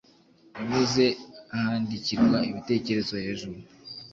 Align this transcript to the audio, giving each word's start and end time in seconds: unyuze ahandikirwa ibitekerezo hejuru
unyuze 0.59 1.05
ahandikirwa 1.55 2.37
ibitekerezo 2.49 3.13
hejuru 3.25 3.57